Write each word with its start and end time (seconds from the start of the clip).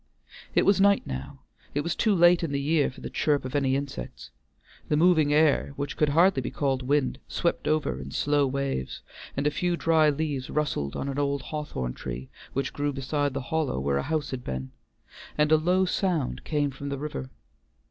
It 0.55 0.65
was 0.65 0.81
night 0.81 1.05
now; 1.05 1.41
it 1.75 1.81
was 1.81 1.95
too 1.95 2.15
late 2.15 2.43
in 2.43 2.51
the 2.51 2.59
year 2.59 2.89
for 2.89 3.01
the 3.01 3.09
chirp 3.11 3.45
of 3.45 3.53
any 3.55 3.75
insects; 3.75 4.31
the 4.89 4.97
moving 4.97 5.31
air, 5.31 5.73
which 5.75 5.95
could 5.95 6.09
hardly 6.09 6.41
be 6.41 6.49
called 6.49 6.81
wind, 6.81 7.19
swept 7.27 7.67
over 7.67 8.01
in 8.01 8.09
slow 8.09 8.47
waves, 8.47 9.03
and 9.37 9.45
a 9.45 9.51
few 9.51 9.77
dry 9.77 10.09
leaves 10.09 10.49
rustled 10.49 10.95
on 10.95 11.07
an 11.07 11.19
old 11.19 11.43
hawthorn 11.43 11.93
tree 11.93 12.31
which 12.53 12.73
grew 12.73 12.91
beside 12.91 13.35
the 13.35 13.41
hollow 13.53 13.79
where 13.79 13.97
a 13.97 14.01
house 14.01 14.31
had 14.31 14.43
been, 14.43 14.71
and 15.37 15.51
a 15.51 15.55
low 15.55 15.85
sound 15.85 16.43
came 16.43 16.71
from 16.71 16.89
the 16.89 16.97
river. 16.97 17.29